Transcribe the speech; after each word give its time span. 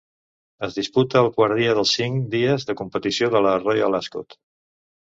Es 0.67 0.77
disputa 0.77 1.19
el 1.25 1.29
quart 1.35 1.59
dia 1.61 1.75
dels 1.81 1.93
cinc 1.99 2.27
dies 2.33 2.67
de 2.71 2.79
competició 2.83 3.31
de 3.37 3.47
la 3.49 3.57
"Royal 3.67 4.01
Ascot". 4.03 4.43